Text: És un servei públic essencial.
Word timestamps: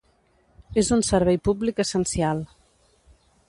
És 0.83 0.89
un 0.95 1.03
servei 1.09 1.39
públic 1.49 1.85
essencial. 1.87 2.45